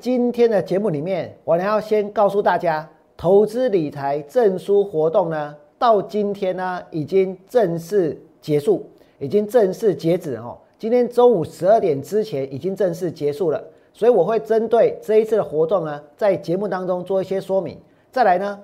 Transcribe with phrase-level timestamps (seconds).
[0.00, 8.84] 今天的节目里面，我呢要先告诉大家，投资理财证书活动呢，到今天呢已经正式结束，
[9.18, 10.56] 已经正式截止哦。
[10.78, 13.62] 今天中午十二点之前已经正式结束了，
[13.92, 17.78] 所以我会针对这一次的活动呢，在节目当中做一些说明。
[18.10, 18.60] 再来呢，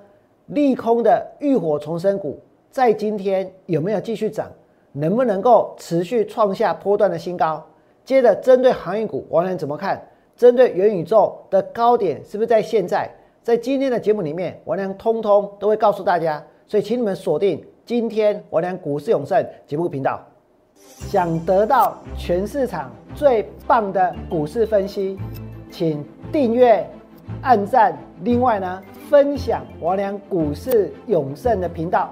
[0.47, 2.39] 利空的浴火重生股
[2.69, 4.51] 在今天有没有继续涨？
[4.93, 7.65] 能不能够持续创下波段的新高？
[8.03, 10.05] 接着针对航运股，王良怎么看？
[10.41, 13.07] 针对元宇宙的高点是不是在现在？
[13.43, 20.19] 在今天的节目里面，王良通通都会告诉大家，所以请你们锁定今天王良股市永胜节目频道。
[20.73, 25.15] 想得到全市场最棒的股市分析，
[25.69, 26.83] 请订阅、
[27.43, 32.11] 按赞，另外呢，分享王良股市永胜的频道，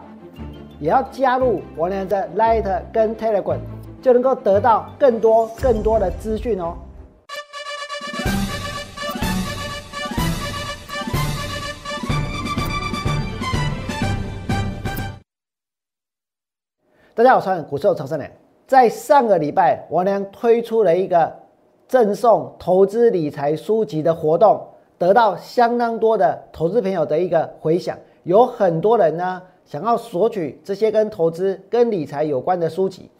[0.80, 3.58] 也要加入王良的 Light 跟 Telegram，
[4.04, 6.78] 就能够得到更多更多的资讯哦。
[17.20, 18.32] 大家好，我是股市曹生良。
[18.66, 21.30] 在上个礼拜，王良推出了一个
[21.86, 24.66] 赠送投资理财书籍的活动，
[24.98, 27.98] 得到相当多的投资朋友的一个回响。
[28.24, 33.12] 有很多人呢想要索取这些跟投资、跟理财有关的书籍。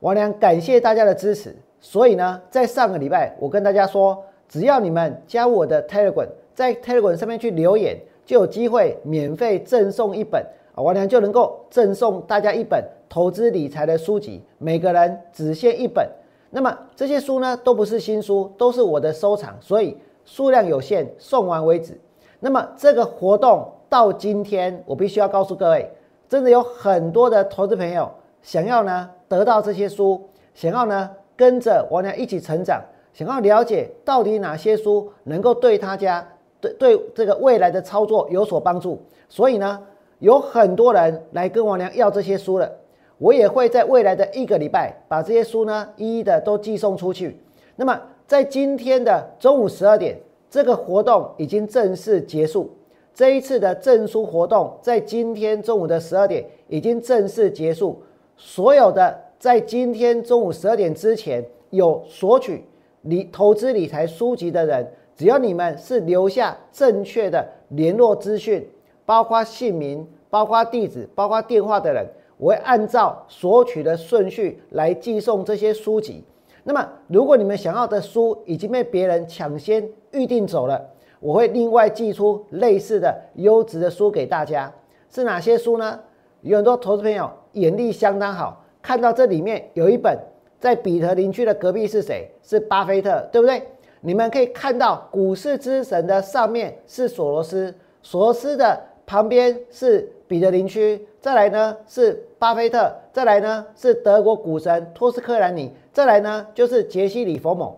[0.00, 10.44] 王良感谢大家的支持，所以呢，在上个礼拜，我跟大家说，只要你们加我的 Telegram，在 Telegram 上面去留言，就有机会免费赠送一本。
[10.74, 16.08] 啊，王良就能够赠送大家一本投资理财的书籍，每个人只限一本。
[16.50, 21.96] 那么这些书呢，都不是新书，都是我的收藏，所以数量有限，送完为止。
[22.40, 25.88] 那么这个活动到今天，我必须要告诉各位，
[26.28, 28.10] 真的有很多的投资朋友
[28.42, 36.26] 想要呢得到这些书，想要呢跟着王良一起成长，想要了解到底哪些书能够对他家
[36.64, 39.80] 对对这个未来的操作有所帮助，所以呢。
[40.20, 42.70] 有很多人来跟王良要这些书了，
[43.18, 47.36] 我也会在未来的一个礼拜把这些书呢一一的都寄送出去。
[47.76, 50.16] 那么在今天的中午十二点，
[50.48, 52.70] 这个活动已经正式结束。
[53.12, 58.00] 这一次的证书活动在今天中午的十二点已经正式结束。
[58.36, 62.64] 所有的在今天中午十二点之前有索取
[63.02, 68.68] 理投资理财书籍的人，只要你们是留下正确的联络资讯。
[69.06, 72.06] 包括姓名、包括地址、包括电话的人，
[72.38, 76.24] 我会按照索取的顺序来寄送这些书籍。
[76.62, 80.82] 那么，如果你们想要的书已经被别人抢先预定走了，
[81.20, 84.72] 我会另外寄出类似的优质的书给大家。
[85.10, 86.00] 是哪些书呢？
[86.40, 90.18] 有很多投资朋友眼力相当好，看到这里面有一本
[90.58, 92.30] 在彼得林区的隔壁是谁？
[92.42, 93.62] 是巴菲特，对不对？
[94.04, 98.80] 你们可以看到股市之神的上面是索罗斯，索罗斯的。
[99.06, 107.70] 旁边是彼得林区，再来呢是巴菲特，再来呢是德国股神托斯科兰尼，再来呢就是杰西·里佛蒙。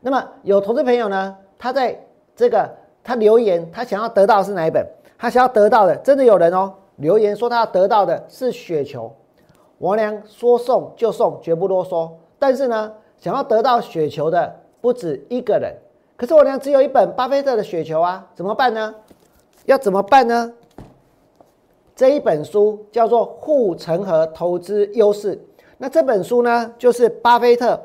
[0.00, 1.96] 那么有投资朋友呢，他在
[2.34, 2.68] 这个
[3.04, 4.84] 他留言，他想要得到是哪一本？
[5.16, 9.14] 他想要得到的，真的有人哦留言说他要得到的是雪球。
[9.78, 12.10] 王良说送就送，绝不啰嗦。
[12.40, 14.52] 但是呢，想要得到雪球的
[14.82, 15.74] 不止一个人，
[16.16, 18.94] 可是我娘只有一本巴菲特的雪球啊，怎么办呢？
[19.64, 20.52] 要怎么办呢？
[21.94, 25.36] 这一本书叫做《护城河投资优势》。
[25.78, 27.80] 那这本书呢，就是巴菲特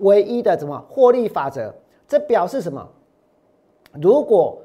[0.00, 1.72] 唯一的什么获利法则？
[2.06, 2.88] 这表示什么？
[3.92, 4.58] 如果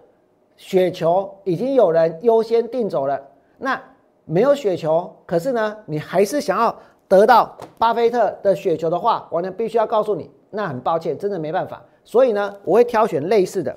[0.56, 3.20] 雪球已经有人优先订走了，
[3.58, 3.82] 那
[4.24, 6.74] 没有雪球，可是呢，你还是想要
[7.10, 11.84] 得到巴菲特的雪球的话，我呢必须要告诉你，那很抱歉，真的没办法。
[12.04, 13.76] 所以呢，我会挑选类似的、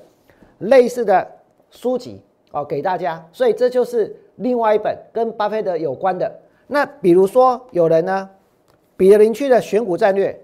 [0.59, 1.27] 类似的
[1.71, 2.21] 书籍。
[2.53, 6.33] 哦，给大家，所以这就是另外一本跟巴菲特有关的。
[6.67, 8.29] 那比如说有人呢，
[8.95, 10.39] 彼得林区的选股战略，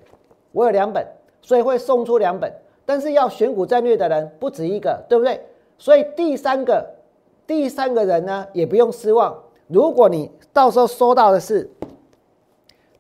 [0.51, 1.07] 我有两本，
[1.41, 2.53] 所以会送出两本。
[2.85, 5.41] 但是要选股战略的人不止一个，对不对？
[5.77, 6.86] 所以第三个，
[7.47, 9.33] 第三个人呢也不用失望。
[9.68, 11.71] 如果你到时候收到的是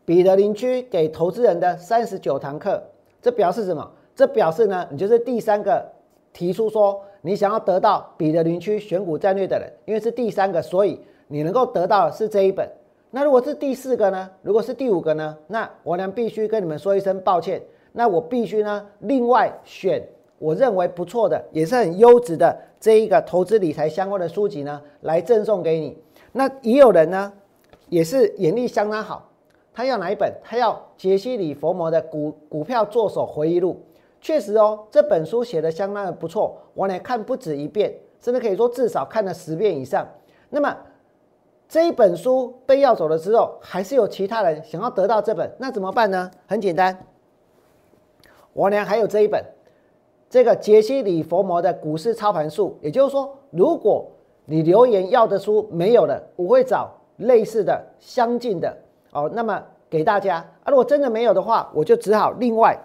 [0.05, 2.81] 彼得林区给投资人的三十九堂课，
[3.23, 3.91] 这表示什么？
[4.15, 5.83] 这表示呢，你就是第三个
[6.31, 7.01] 提出说。
[7.25, 10.99] 你想要得到彼得林区选股战略的人，因为是第三个，所以
[11.29, 12.69] 你能够得到的是这一本。
[13.11, 14.29] 那如果是第四个呢？
[14.41, 15.37] 如果是第五个呢？
[15.47, 17.61] 那我呢必须跟你们说一声抱歉。
[17.93, 20.05] 那我必须呢另外选
[20.37, 25.97] 我认为不错的，也是很优质的这一个投资理财相关的书籍呢，来赠送给你。
[26.33, 27.31] 那也有人呢，
[27.87, 29.29] 也是眼力相当好，
[29.73, 30.31] 他要哪一本？
[30.43, 33.81] 他要杰西·里佛摩的股股票作手回忆录。
[34.21, 40.07] 确实哦，这本书写的相当的不错，我呢看不止一遍，甚至可以说至少看了十遍以上。
[40.49, 40.77] 那么
[41.67, 46.31] 这一本书被要走了之后，还是有其他人想要得到这本，那怎么办呢？
[46.45, 47.05] 很简单，
[48.53, 49.43] 我呢还有这一本，
[50.29, 52.77] 这个杰西·里佛摩的股市操盘术。
[52.79, 54.09] 也就是说，如果
[54.45, 58.77] 你留言要的书没有了，我会找类似的、相近的
[59.13, 60.37] 哦，那么给大家。
[60.63, 62.77] 啊，如果真的没有的话，我就只好另外。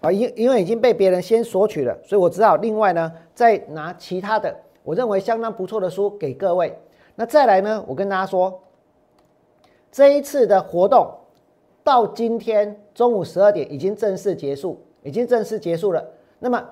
[0.00, 4.52] 啊，因因为已经被别人先索取了，所以我只好另外呢再拿其他的
[4.82, 6.76] 我认为相当不错的书给各位。
[7.14, 8.60] 那再来呢，我跟大家说，
[9.92, 11.08] 这一次的活动
[11.84, 16.04] 到今天中午十二点已经正式结束，已经正式结束了。
[16.40, 16.64] 那么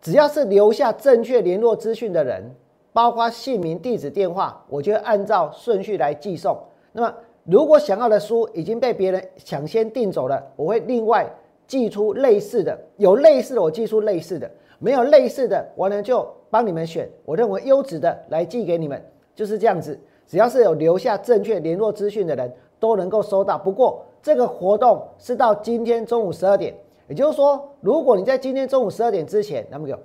[0.00, 2.54] 只要是留下正确联络资讯的人，
[2.92, 6.56] 包括姓名、地址、电话，我就按照顺序来寄送。
[6.92, 7.12] 那么
[7.44, 11.28] 如果想要的书已经被别人抢先订走了，我会另外。
[11.66, 14.50] 寄出类似的，有类似的我寄出类似的，
[14.80, 19.00] 没有类似的我呢就帮你们选我认为优质的来寄给你们，
[19.36, 19.96] 就是这样子。
[20.26, 23.56] 只要是有留下正确联络资讯的人都能够收到。
[23.56, 26.74] 不过这个活动是到今天中午十二点，
[27.06, 29.96] 也就是说，如果你在今天中午十二点之前，那么有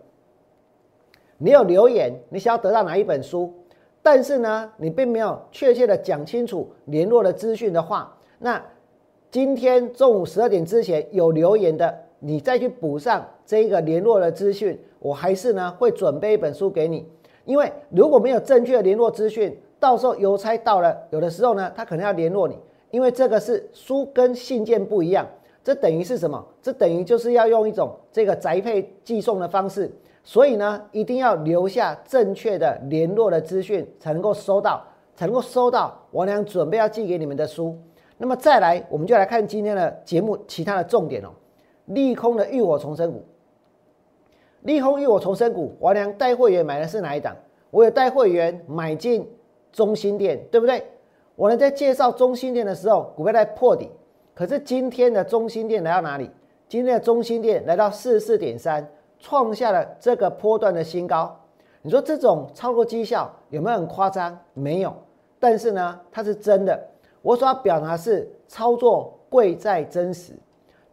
[1.40, 3.52] 你有留言，你想要得到哪一本书，
[4.06, 8.62] 但是呢你并没有确切的讲清楚联络的资讯的话，那。
[9.32, 17.06] 今天中午十二点之前有留言的，你再去补上这个联络的资讯，我还是呢会准备一本书给你。
[17.44, 22.58] 因为如果没有正确的联络资讯，到时候邮差到了，有的时候呢他可能要联络你，
[22.92, 25.28] 因为这个是书跟信件不一样，
[25.62, 26.42] 这等于是什么？
[26.62, 29.92] 这等于就是要用一种这个宅配寄送的方式，
[30.28, 34.84] 所以呢一定要留下正确的联络的资讯，才能够收到，
[35.16, 37.78] 才能够收到王良准备要寄给你们的书。
[38.18, 41.30] 那么再来，我们就来看今天的节目其他的重点哦。
[41.86, 43.24] 利空的浴火重生股，
[44.62, 47.36] 利空浴火重生股，王良带会员买的是哪一档？
[47.70, 49.30] 我有带会员买进
[49.72, 50.84] 中心店，对不对？
[51.36, 53.92] 我呢在介绍中心店的时候，股票在破底，
[54.34, 56.32] 可是今天的中心店来到哪里？
[56.68, 58.90] 今天的中心店来到四十四点三，
[59.26, 61.36] 创下了这个波段的新高。
[61.82, 64.38] 你说这种操作绩效有没有很夸张？
[64.54, 64.94] 没有，
[65.40, 66.80] 但是呢，它是真的。
[67.24, 70.34] 我所要表达是操作贵在真实。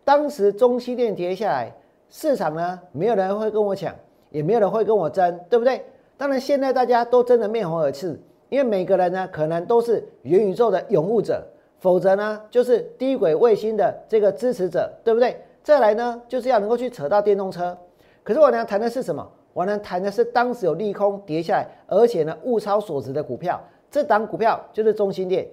[0.03, 1.71] 当时中西电跌下来，
[2.09, 3.95] 市场呢没有人会跟我抢，
[4.31, 5.85] 也没有人会跟我争，对不对？
[6.17, 8.19] 当然现在大家都争得面红耳赤，
[8.49, 11.47] 因为每个人呢可能都是元宇宙的拥护者，
[11.81, 15.39] 否则呢就是低轨卫星的这个支持者，对不对？
[15.63, 17.77] 再来呢就是要能够去扯到电动车。
[18.23, 19.27] 可是我呢谈的是什么？
[19.53, 23.61] 我呢谈的是当时有利空跌下来，而且呢物超所值的股票，
[23.91, 25.47] 这档股票就是中心店。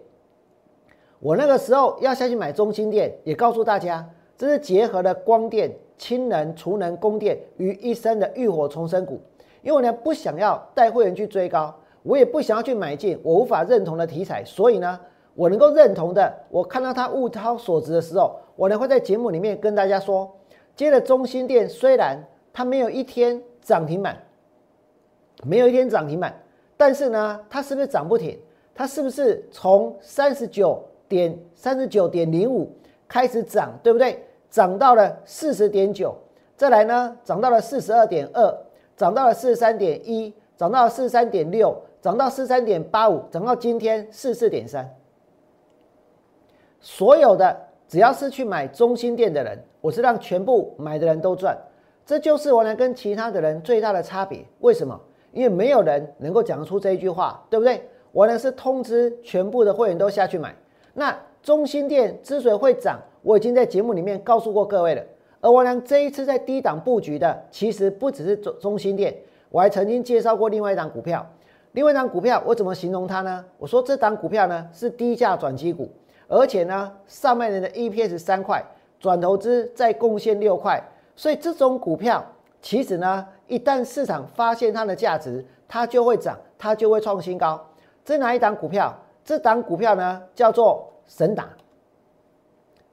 [1.20, 4.08] 我那个时候要下去买中心店，也告诉大家，
[4.38, 9.20] 这是结合了光电、氢能、储能、供电于一身的浴火重生股。
[9.62, 14.98] 因为我呢不想要带会员去追高，我也不想要去买进我无法认同的题材，所以呢，
[15.36, 20.34] 我能够认同的，我看到它物超所值的时候，我呢会在节目里面跟大家说，
[20.78, 22.18] 接着中心店虽然
[22.60, 24.22] 它没有一天涨停板，
[25.44, 26.38] 没有一天涨停板，
[26.76, 28.38] 但是呢，它是不是涨不停？
[28.76, 30.84] 它是不是从三十九？
[31.08, 32.70] 点三十九点零五
[33.08, 34.22] 开始涨，对不对？
[34.50, 36.14] 涨到了四十点九，
[36.58, 38.58] 再来呢，涨到了四十二点二，
[38.98, 44.94] 涨到了四十三点一，涨到了四十三点六，涨到四十三点八五，涨到今天四四点三。
[46.82, 51.58] 所有的只要是去买中心店的人，我是让全部买的人都赚，
[52.10, 54.44] 这就是我能跟其他的人最大的差别。
[54.62, 55.00] 为什么？
[55.32, 57.88] 因为没有人能够讲出这一句话，对不对？
[58.12, 60.56] 我呢是通知全部的会员都下去买。
[60.96, 65.04] 那中心店之所以会涨，我已经在节目里面告诉过各位了。
[65.40, 69.16] 而我呢，这一次在低档布局的，其实不只是中中心店，
[69.52, 71.24] 我还曾经介绍过另外一档股票。
[71.74, 73.46] 另外一档股票，我怎么形容它呢？
[73.60, 75.88] 我说这档股票呢是低价转机股，
[76.28, 78.66] 而且呢上半年的 EPS 三块，
[79.00, 80.84] 转投资再贡献六块，
[81.20, 82.26] 所以这种股票
[82.62, 87.60] 其实呢，一旦市场发现它的价值，它就会涨，它就会创新高。
[88.06, 88.98] 这哪一档股票？
[89.26, 91.46] 这档股票呢叫做神达，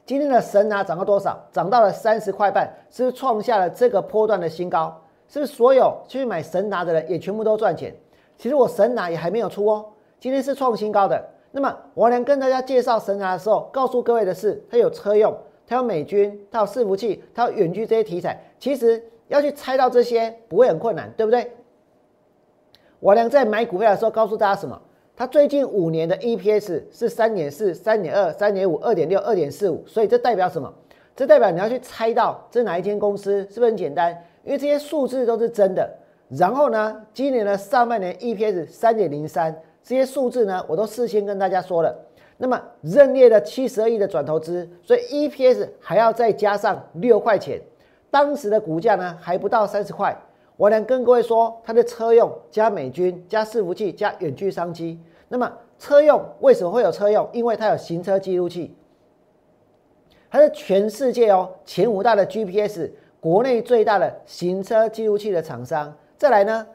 [0.04, 1.38] 今天的神达涨到多少？
[1.52, 5.00] 涨到了三十块半，是不是创下了这个波段的新高？
[5.28, 7.95] 是不是所有去买神达的人也全部都赚钱？
[8.37, 9.87] 其实我神达也还没有出哦，
[10.18, 11.25] 今天是创新高的。
[11.52, 15.33] 那么我能跟大家介绍神达的时候，告诉各位的是，它有车用，
[15.66, 18.40] 它有美军，它有伺服器，它有远距这些题材。
[18.58, 21.50] 其实要去猜到这些不会很困难，对不对？
[23.00, 24.80] 我俩在买股票的时候告诉大家什么？
[25.16, 30.73] 它最近五年的 EPS 是三点四、三点二、三点五、二点六、二点四五，所以这代表什么？
[31.14, 34.12] 这代表你要去猜到这哪一间公司，是不是很简单？
[34.44, 35.90] 因为这些数字都是真的。
[36.28, 42.05] 然后呢，今年的上半年 EPS 三点零三，这些数字呢，我都事先跟大家说了。
[42.38, 47.60] 那么认列了七十二亿的转投资，所以 EPS 还要再加上六块钱，
[48.10, 50.16] 当时的股价呢还不到三十块。
[50.56, 54.98] 我能跟各位说，它的车用加美军加伺服器加远距商机。
[55.28, 57.28] 那么车用为什么会有车用？
[57.32, 58.74] 因为它有行车记录器，
[60.30, 62.90] 它是全世界哦前五大的 GPS，
[63.20, 65.94] 国内最大的行车记录器的厂商。
[66.16, 66.66] 再来呢，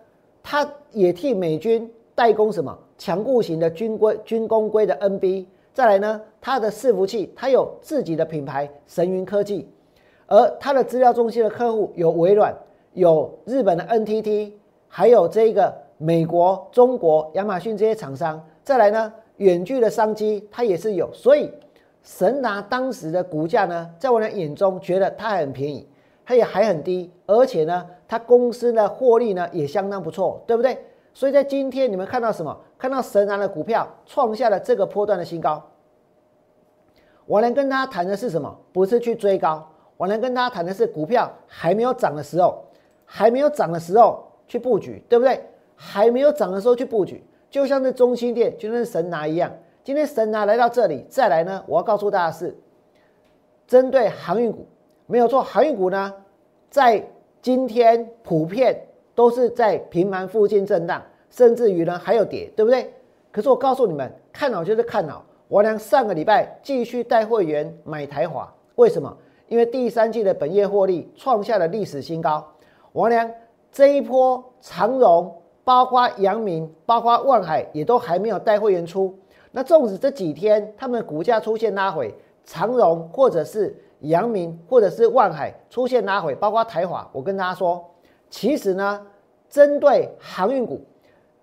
[0.43, 5.47] 它也替美军代工什么强固型的军规军工规的 NB。
[5.73, 9.67] 再来呢，它的伺服器它有自己的品牌神云科技，
[10.27, 12.55] 而它的资料中心的客户有微软。
[12.93, 14.51] 有日本的 NTT，
[14.87, 21.49] 还有这个美国、中国、亚马逊这些厂商，再来呢，远距的商机它也是有，所以
[22.03, 25.87] 神达当时的股价呢，在我的眼中觉得它很便宜，
[26.23, 30.77] 它也还很低，而且呢，它公司的获利呢也相当不错，对不对？
[31.13, 32.57] 所以在今天你们看到什么？
[32.81, 35.61] 看到神拿的股票创下了这个波段的新高。
[37.27, 38.57] 我能跟他谈的是什么？
[38.73, 39.63] 不是去追高，
[39.97, 42.65] 我能跟他谈的是股票还没有涨的时候。
[43.05, 45.43] 还没有涨的时候去布局，对不对？
[45.75, 49.51] 还没有涨的时候去布局，就像是中心店，就像是神拿一样。
[49.83, 52.57] 今天神拿来到这里，再来呢，我要告诉大家是
[53.67, 54.65] 针对航运股，
[55.07, 55.43] 没有错。
[55.43, 56.13] 航运股呢，
[56.69, 57.05] 在
[57.41, 58.81] 今天普遍
[59.13, 62.93] 都是在平盘附近震荡，甚至于呢还有跌，对不对？
[63.31, 65.25] 可是我告诉你们，看好就是看好。
[65.47, 69.17] 我俩上个礼拜继续带会员买台华，为什么？
[69.47, 72.45] 因为第三季的本业获利创下了历史新高。
[72.93, 73.29] 王良
[73.71, 75.33] 这一波长荣，
[75.63, 79.13] 包括阳明，包括万海，也都还没有带会员出。
[79.51, 82.13] 那纵使这几天他们股价出现拉回，
[82.45, 87.85] 长荣或者是阳明或者是万海出现拉回，包括台华，我跟大家说，
[88.29, 89.05] 其实呢，
[89.49, 90.81] 针对航运股，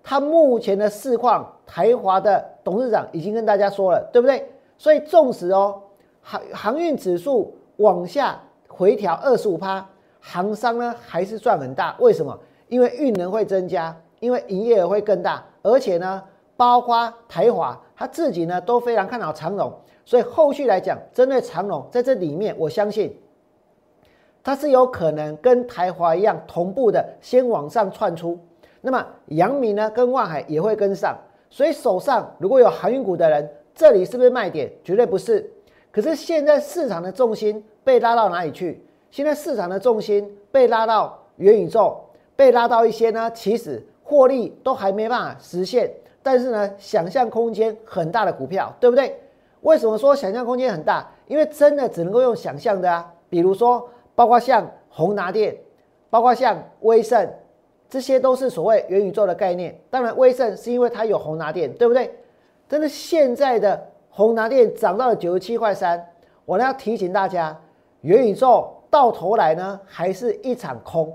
[0.02, 4.49] 他目前的市况，台华的董事长已经跟大家说了，对不对？
[4.76, 5.83] 所以纵使哦，
[6.23, 9.87] 航航运指数往下回调二十五趴。
[10.21, 12.38] 行商呢还是赚很大，为什么？
[12.69, 16.23] 因为运能会增加，因为营业额会更大，而且呢，
[16.57, 19.73] 包括台华他自己呢都非常看好长荣，
[20.05, 23.17] 所以后续来讲，针对长荣在这里面，我相信
[24.43, 28.38] 它是有可能跟台华一样同步的先往上窜出。
[28.80, 31.16] 那么阳明呢跟万海也会跟上，
[31.50, 34.70] 所以手上如果有航运股的人，这里是不是卖点？
[34.82, 35.50] 绝对不是。
[35.90, 38.85] 可是现在市场的重心被拉到哪里去？
[39.11, 41.99] 现在市场的重心被拉到元宇宙，
[42.37, 45.90] 被拉到一些呢，其实获利都还没办法实现，
[46.23, 49.18] 但是呢，想象空间很大的股票，对不对？
[49.62, 51.11] 为什么说想象空间很大？
[51.26, 55.56] 因为真的只能够用想象的啊，比如说，包括像宏达电，
[56.11, 57.28] 包括像威盛，
[57.88, 59.78] 这些都是所谓元宇宙的概念。
[59.90, 62.11] 当然，威盛是因为它有宏达电，对不对？
[62.66, 66.04] 但是现在的宏达电涨到了九十七块三，
[66.45, 67.59] 我呢要提醒大家，
[68.00, 68.75] 元宇宙。
[68.90, 71.14] 到头来呢，还是一场空。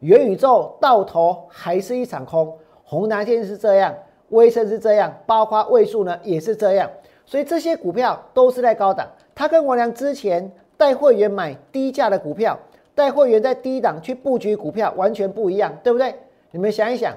[0.00, 2.58] 元宇宙到头还是一场空。
[2.82, 3.94] 宏达电是这样，
[4.30, 6.90] 威盛是这样，包括位数呢也是这样。
[7.24, 9.06] 所以这些股票都是在高档。
[9.32, 12.58] 他跟我俩之前带会员买低价的股票，
[12.98, 16.12] 带会员在低档去布局股票，完全不一样，对不对？
[16.50, 17.16] 你们想一想，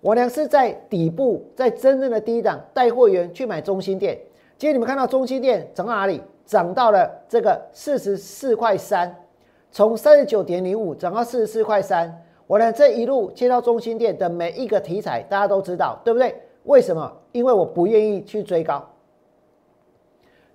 [0.00, 4.18] 我俩是在底部，在真正的低档带会员去买中心店。
[4.58, 6.20] 今天你们看到中心店涨到哪里？
[6.44, 9.14] 涨到了这个四十四块三，
[9.70, 12.12] 从三十九点零五涨到四十四块三。
[12.48, 16.34] 我呢这一路接到中心店的每一个题材，大家都知道，对不对？
[16.64, 17.16] 为什么？
[17.30, 18.84] 因为我不愿意去追高，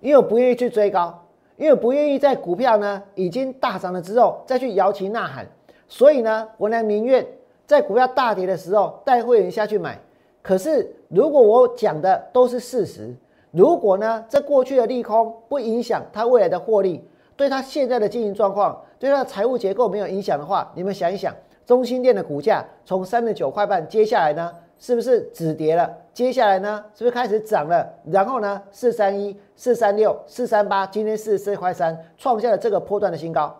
[0.00, 1.26] 因为我不愿意去追高，
[1.62, 5.46] 因为不愿意在股票呢已经大涨了之后再去摇旗呐喊。
[5.86, 7.24] 所以呢，我呢宁愿
[7.64, 9.96] 在股票大跌的时候带会员下去买。
[10.42, 13.14] 可是如果我讲的都是事实。
[13.52, 17.04] 如果呢，这过去的利空不影响它未来的获利，
[17.36, 21.32] 对它现在的经营状况，对它的财务结构没有影响的话，你们想一想，
[21.64, 24.50] 中心店的股价从三十九块半，接下来呢，
[24.82, 25.88] 是不是止跌了？
[26.12, 27.88] 接下来呢，是不是开始涨了？
[28.10, 33.56] 然后呢，四三一、四三六、四三八，今天四十四块三，创下了这个波段的新高。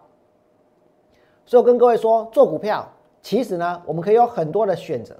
[1.46, 2.84] 所以我跟各位说，做股票
[3.22, 5.14] 其实呢，我们可以有很多的选择，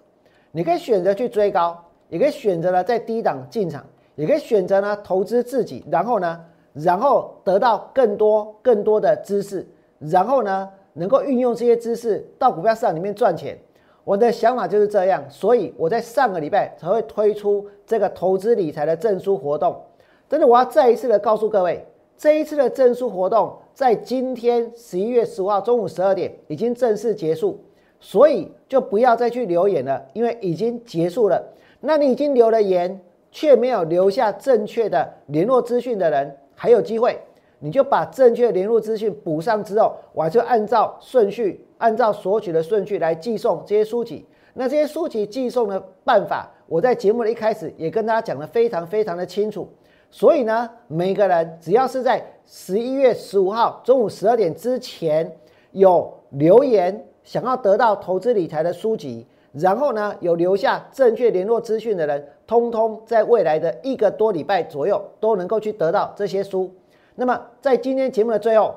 [0.50, 3.86] 你可以选择去追高，也可以选择呢在低档进场。
[4.16, 9.64] 也可以选择呢投资自己，然后呢，然后得到更多更多的知识，
[10.00, 13.56] 然后呢能够运用这些知识到股票市场里面赚钱。
[14.04, 19.80] 我的想法就是这样，所以我在上个礼拜才会推出这个投资理财的证书活动。
[20.28, 27.60] 真的，我要再一次的告诉各位，这一次的证书活动在今天十一月十五号中午十二点已经正式结束，
[28.00, 31.42] 所以就不要再去留言了，因为已经结束了。
[31.80, 37.20] 那你已经留了言，却没有留下正确的联络资讯的人，还有机会，
[37.64, 44.26] 你就把正确联络资讯补上之后，我就按照顺序，按照索取的顺序来寄送这些书籍。
[44.54, 49.68] 那这些书籍寄送的办法，我在节目的一开始也跟大家讲的非常非常的清楚。
[50.10, 55.30] 所以呢，每个人只要是在十一月十五号中午十二点之前
[55.70, 66.68] 有留言想要得到投资理财的书籍，然后呢有留下正确联络资讯的人，通通在未来的一个多礼拜左右都能够去得到这些书。
[67.14, 68.74] 那么在今天节目的最后，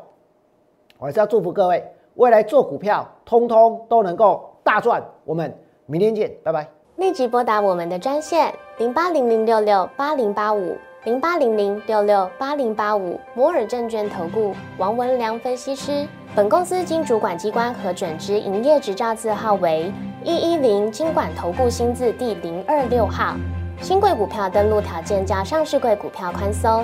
[0.98, 1.84] 我还是要祝福各位
[2.16, 5.04] 未来做股票，通通都能够大赚。
[5.24, 5.56] 我们。
[5.88, 6.68] 明天见，拜拜！
[6.96, 16.08] 立即拨打我们的专线零八零零六六八零八五零八零零六六八零八五摩尔证券投顾王文良分析师。
[16.36, 23.36] 本公司经主管机关核准之营业执照字号为一一零金管投顾新字第零二六号。
[23.80, 26.84] 新贵股票登录条件较上市贵股票宽松。